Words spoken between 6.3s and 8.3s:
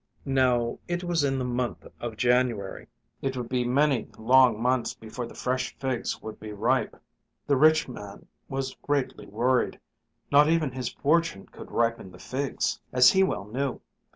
be ripe. The rich man